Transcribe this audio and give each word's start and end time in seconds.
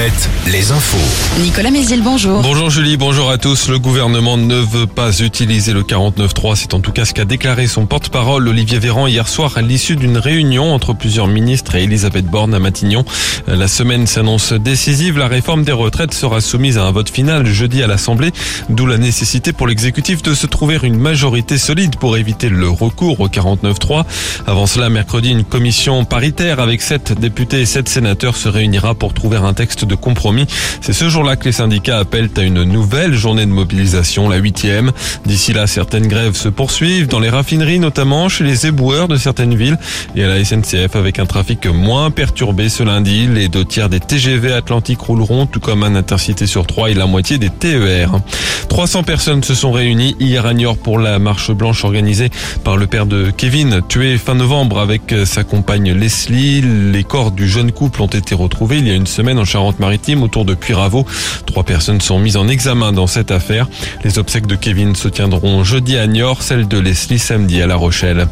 Mohamed. 0.00 0.39
Les 0.52 0.72
infos. 0.72 0.98
Nicolas 1.42 1.70
Mézil, 1.70 2.02
bonjour. 2.02 2.42
Bonjour 2.42 2.70
Julie, 2.70 2.96
bonjour 2.96 3.30
à 3.30 3.38
tous. 3.38 3.68
Le 3.68 3.78
gouvernement 3.78 4.36
ne 4.36 4.56
veut 4.56 4.86
pas 4.86 5.20
utiliser 5.20 5.72
le 5.72 5.82
49.3. 5.82 6.56
C'est 6.56 6.74
en 6.74 6.80
tout 6.80 6.90
cas 6.90 7.04
ce 7.04 7.14
qu'a 7.14 7.24
déclaré 7.24 7.68
son 7.68 7.86
porte-parole 7.86 8.48
Olivier 8.48 8.80
Véran 8.80 9.06
hier 9.06 9.28
soir 9.28 9.56
à 9.56 9.62
l'issue 9.62 9.94
d'une 9.94 10.18
réunion 10.18 10.74
entre 10.74 10.92
plusieurs 10.92 11.28
ministres 11.28 11.76
et 11.76 11.84
Elisabeth 11.84 12.26
Borne 12.26 12.52
à 12.52 12.58
Matignon. 12.58 13.04
La 13.46 13.68
semaine 13.68 14.08
s'annonce 14.08 14.52
décisive. 14.52 15.18
La 15.18 15.28
réforme 15.28 15.62
des 15.62 15.72
retraites 15.72 16.14
sera 16.14 16.40
soumise 16.40 16.78
à 16.78 16.84
un 16.84 16.90
vote 16.90 17.10
final 17.10 17.46
jeudi 17.46 17.82
à 17.84 17.86
l'Assemblée, 17.86 18.32
d'où 18.70 18.86
la 18.86 18.98
nécessité 18.98 19.52
pour 19.52 19.68
l'exécutif 19.68 20.20
de 20.22 20.34
se 20.34 20.48
trouver 20.48 20.78
une 20.82 20.98
majorité 20.98 21.58
solide 21.58 21.96
pour 21.96 22.16
éviter 22.16 22.48
le 22.48 22.68
recours 22.68 23.20
au 23.20 23.28
49.3. 23.28 24.04
Avant 24.48 24.66
cela, 24.66 24.88
mercredi, 24.88 25.30
une 25.30 25.44
commission 25.44 26.04
paritaire 26.04 26.58
avec 26.58 26.82
sept 26.82 27.12
députés 27.12 27.60
et 27.60 27.66
sept 27.66 27.88
sénateurs 27.88 28.36
se 28.36 28.48
réunira 28.48 28.96
pour 28.96 29.14
trouver 29.14 29.36
un 29.36 29.54
texte 29.54 29.84
de 29.84 29.94
compromis. 29.94 30.39
C'est 30.80 30.92
ce 30.92 31.08
jour-là 31.08 31.36
que 31.36 31.44
les 31.44 31.52
syndicats 31.52 31.98
appellent 31.98 32.30
à 32.36 32.42
une 32.42 32.62
nouvelle 32.62 33.14
journée 33.14 33.46
de 33.46 33.50
mobilisation, 33.50 34.28
la 34.28 34.36
huitième. 34.36 34.92
D'ici 35.26 35.52
là, 35.52 35.66
certaines 35.66 36.06
grèves 36.06 36.34
se 36.34 36.48
poursuivent 36.48 37.08
dans 37.08 37.20
les 37.20 37.28
raffineries, 37.28 37.78
notamment 37.78 38.28
chez 38.28 38.44
les 38.44 38.66
éboueurs 38.66 39.08
de 39.08 39.16
certaines 39.16 39.54
villes 39.54 39.78
et 40.16 40.24
à 40.24 40.28
la 40.28 40.44
SNCF 40.44 40.96
avec 40.96 41.18
un 41.18 41.26
trafic 41.26 41.66
moins 41.66 42.10
perturbé 42.10 42.68
ce 42.68 42.82
lundi. 42.82 43.26
Les 43.26 43.48
deux 43.48 43.64
tiers 43.64 43.88
des 43.88 44.00
TGV 44.00 44.52
Atlantique 44.52 45.00
rouleront, 45.00 45.46
tout 45.46 45.60
comme 45.60 45.82
un 45.82 45.94
intercité 45.94 46.46
sur 46.46 46.66
trois 46.66 46.90
et 46.90 46.94
la 46.94 47.06
moitié 47.06 47.38
des 47.38 47.50
TER. 47.50 48.12
300 48.68 49.02
personnes 49.02 49.42
se 49.42 49.54
sont 49.54 49.72
réunies 49.72 50.16
hier 50.20 50.46
à 50.46 50.54
Niort 50.54 50.78
pour 50.78 50.98
la 50.98 51.18
marche 51.18 51.50
blanche 51.50 51.84
organisée 51.84 52.30
par 52.64 52.76
le 52.76 52.86
père 52.86 53.06
de 53.06 53.30
Kevin, 53.36 53.80
tué 53.88 54.18
fin 54.18 54.34
novembre 54.34 54.78
avec 54.78 55.14
sa 55.24 55.44
compagne 55.44 55.92
Leslie. 55.92 56.62
Les 56.62 57.04
corps 57.04 57.32
du 57.32 57.48
jeune 57.48 57.72
couple 57.72 58.02
ont 58.02 58.06
été 58.06 58.34
retrouvés 58.34 58.78
il 58.78 58.88
y 58.88 58.90
a 58.90 58.94
une 58.94 59.06
semaine 59.06 59.38
en 59.38 59.44
Charente-Maritime 59.44 60.22
autour 60.30 60.44
de 60.44 60.54
Puyraveau. 60.54 61.04
Trois 61.44 61.64
personnes 61.64 62.00
sont 62.00 62.20
mises 62.20 62.36
en 62.36 62.46
examen 62.46 62.92
dans 62.92 63.08
cette 63.08 63.32
affaire. 63.32 63.66
Les 64.04 64.20
obsèques 64.20 64.46
de 64.46 64.54
Kevin 64.54 64.94
se 64.94 65.08
tiendront 65.08 65.64
jeudi 65.64 65.96
à 65.96 66.06
Niort, 66.06 66.44
celle 66.44 66.68
de 66.68 66.78
Leslie 66.78 67.18
samedi 67.18 67.60
à 67.60 67.66
La 67.66 67.74
Rochelle. 67.74 68.28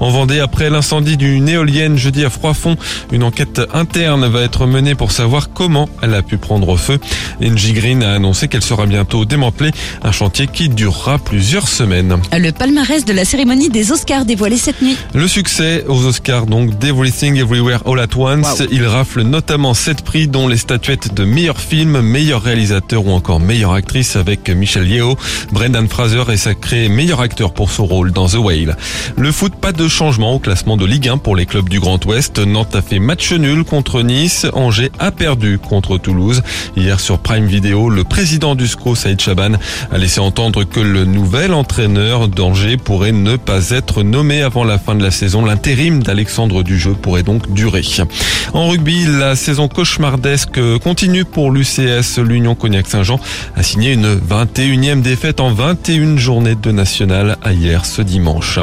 En 0.00 0.10
Vendée, 0.10 0.40
après 0.40 0.70
l'incendie 0.70 1.16
d'une 1.16 1.48
éolienne 1.48 1.96
jeudi 1.96 2.24
à 2.24 2.30
Froidfond, 2.30 2.76
une 3.12 3.22
enquête 3.22 3.60
interne 3.72 4.26
va 4.26 4.40
être 4.40 4.66
menée 4.66 4.96
pour 4.96 5.12
savoir 5.12 5.50
comment 5.50 5.88
elle 6.02 6.14
a 6.14 6.22
pu 6.22 6.36
prendre 6.36 6.76
feu. 6.76 6.98
Engie 7.40 7.74
Green 7.74 8.02
a 8.02 8.14
annoncé 8.14 8.48
qu'elle 8.48 8.64
sera 8.64 8.86
bientôt 8.86 9.24
démantelée, 9.24 9.70
un 10.02 10.10
chantier 10.10 10.48
qui 10.48 10.68
durera 10.68 11.20
plusieurs 11.20 11.68
semaines. 11.68 12.16
Le 12.32 12.50
palmarès 12.50 13.04
de 13.04 13.12
la 13.12 13.24
cérémonie 13.24 13.70
des 13.70 13.92
Oscars 13.92 14.24
dévoilé 14.24 14.56
cette 14.56 14.82
nuit. 14.82 14.96
Le 15.14 15.28
succès 15.28 15.84
aux 15.86 16.06
Oscars, 16.06 16.46
donc 16.46 16.76
d'Everything 16.80 17.36
Everywhere 17.36 17.82
All 17.86 18.00
at 18.00 18.16
Once, 18.16 18.64
il 18.72 18.84
rafle 18.84 19.22
notamment 19.22 19.74
sept 19.74 20.02
prix 20.02 20.26
dont 20.26 20.48
les 20.48 20.56
statuettes 20.56 21.14
de 21.14 21.22
meilleur 21.26 21.60
film, 21.60 22.00
meilleur 22.00 22.42
réalisateur 22.42 23.06
ou 23.06 23.10
encore 23.10 23.40
meilleure 23.40 23.72
actrice 23.72 24.16
avec 24.16 24.48
Michelle 24.48 24.88
Yeoh. 24.88 25.16
Brendan 25.52 25.88
Fraser 25.88 26.22
est 26.30 26.36
sacré 26.36 26.88
meilleur 26.88 27.20
acteur 27.20 27.52
pour 27.52 27.70
son 27.70 27.84
rôle 27.84 28.12
dans 28.12 28.28
The 28.28 28.36
Whale. 28.36 28.76
Le 29.16 29.32
foot, 29.32 29.54
pas 29.56 29.72
de 29.72 29.88
changement 29.88 30.34
au 30.34 30.38
classement 30.38 30.76
de 30.76 30.86
Ligue 30.86 31.08
1 31.08 31.18
pour 31.18 31.36
les 31.36 31.46
clubs 31.46 31.68
du 31.68 31.80
Grand 31.80 32.02
Ouest. 32.06 32.38
Nantes 32.38 32.76
a 32.76 32.82
fait 32.82 32.98
match 32.98 33.32
nul 33.32 33.64
contre 33.64 34.02
Nice. 34.02 34.46
Angers 34.52 34.90
a 34.98 35.10
perdu 35.10 35.58
contre 35.58 35.98
Toulouse. 35.98 36.42
Hier 36.76 37.00
sur 37.00 37.18
Prime 37.18 37.46
Video, 37.46 37.90
le 37.90 38.04
président 38.04 38.54
du 38.54 38.66
SCO, 38.66 38.94
Saïd 38.94 39.20
Chaban, 39.20 39.52
a 39.90 39.98
laissé 39.98 40.20
entendre 40.20 40.64
que 40.64 40.80
le 40.80 41.04
nouvel 41.04 41.52
entraîneur 41.52 42.28
d'Angers 42.28 42.76
pourrait 42.76 43.12
ne 43.12 43.36
pas 43.36 43.70
être 43.70 44.02
nommé 44.02 44.42
avant 44.42 44.64
la 44.64 44.78
fin 44.78 44.94
de 44.94 45.02
la 45.02 45.10
saison. 45.10 45.44
L'intérim 45.44 46.02
d'Alexandre 46.02 46.62
Dujeu 46.62 46.92
pourrait 46.94 47.22
donc 47.22 47.52
durer. 47.52 47.82
En 48.52 48.68
rugby, 48.68 49.04
la 49.06 49.36
saison 49.36 49.68
cauchemardesque 49.68 50.60
continue 50.82 51.15
pour 51.24 51.50
l'UCS. 51.50 52.18
L'Union 52.18 52.54
Cognac-Saint-Jean 52.54 53.18
a 53.54 53.62
signé 53.62 53.92
une 53.92 54.16
21e 54.16 55.02
défaite 55.02 55.40
en 55.40 55.52
21 55.52 56.16
journées 56.16 56.54
de 56.54 56.70
nationale 56.70 57.36
hier 57.46 57.84
ce 57.84 58.02
dimanche. 58.02 58.58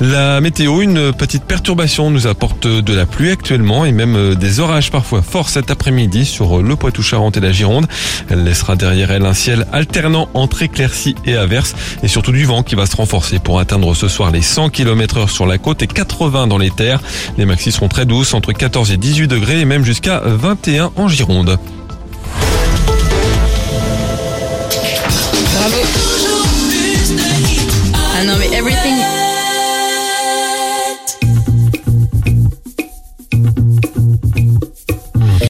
La 0.00 0.40
météo, 0.40 0.82
une 0.82 1.12
petite 1.12 1.44
perturbation 1.44 2.10
nous 2.10 2.26
apporte 2.26 2.66
de 2.66 2.94
la 2.94 3.06
pluie 3.06 3.30
actuellement 3.30 3.84
et 3.84 3.92
même 3.92 4.34
des 4.34 4.60
orages 4.60 4.90
parfois 4.90 5.22
forts 5.22 5.48
cet 5.48 5.70
après-midi 5.70 6.24
sur 6.24 6.62
le 6.62 6.76
Poitou-Charentes 6.76 7.36
et 7.36 7.40
la 7.40 7.52
Gironde. 7.52 7.86
Elle 8.28 8.44
laissera 8.44 8.76
derrière 8.76 9.10
elle 9.10 9.26
un 9.26 9.34
ciel 9.34 9.66
alternant 9.72 10.28
entre 10.34 10.62
éclaircies 10.62 11.14
et 11.24 11.36
averses 11.36 11.74
et 12.02 12.08
surtout 12.08 12.32
du 12.32 12.44
vent 12.44 12.62
qui 12.62 12.74
va 12.74 12.86
se 12.86 12.96
renforcer 12.96 13.38
pour 13.38 13.60
atteindre 13.60 13.94
ce 13.94 14.08
soir 14.08 14.30
les 14.30 14.42
100 14.42 14.70
km 14.70 15.18
heure 15.18 15.30
sur 15.30 15.46
la 15.46 15.58
côte 15.58 15.82
et 15.82 15.86
80 15.86 16.46
dans 16.46 16.58
les 16.58 16.70
terres. 16.70 17.00
Les 17.38 17.44
maxis 17.44 17.72
seront 17.72 17.88
très 17.88 18.06
douces 18.06 18.34
entre 18.34 18.52
14 18.52 18.92
et 18.92 18.96
18 18.96 19.28
degrés 19.28 19.60
et 19.60 19.64
même 19.64 19.84
jusqu'à 19.84 20.20
21 20.24 20.92
en 20.96 21.08
Gironde. 21.08 21.58